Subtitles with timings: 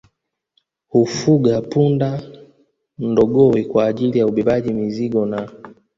[0.91, 2.21] Hufuga punda
[2.99, 5.49] ndogowe kwa ajili ya ubebaji mizigo na